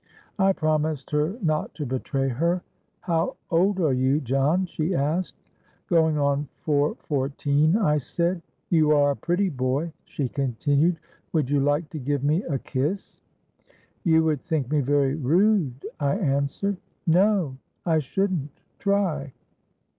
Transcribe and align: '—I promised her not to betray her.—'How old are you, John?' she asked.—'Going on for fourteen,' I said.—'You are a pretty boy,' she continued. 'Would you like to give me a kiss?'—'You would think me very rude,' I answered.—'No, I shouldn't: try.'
'—I 0.39 0.53
promised 0.53 1.11
her 1.11 1.35
not 1.43 1.75
to 1.75 1.85
betray 1.85 2.27
her.—'How 2.27 3.35
old 3.51 3.79
are 3.79 3.93
you, 3.93 4.19
John?' 4.19 4.65
she 4.65 4.95
asked.—'Going 4.95 6.17
on 6.17 6.47
for 6.61 6.95
fourteen,' 7.03 7.77
I 7.77 7.99
said.—'You 7.99 8.93
are 8.93 9.11
a 9.11 9.15
pretty 9.15 9.49
boy,' 9.49 9.93
she 10.03 10.27
continued. 10.27 10.97
'Would 11.33 11.51
you 11.51 11.59
like 11.59 11.87
to 11.91 11.99
give 11.99 12.23
me 12.23 12.41
a 12.45 12.57
kiss?'—'You 12.57 14.23
would 14.23 14.41
think 14.41 14.71
me 14.71 14.79
very 14.81 15.13
rude,' 15.13 15.85
I 15.99 16.15
answered.—'No, 16.17 17.57
I 17.85 17.99
shouldn't: 17.99 18.59
try.' 18.79 19.33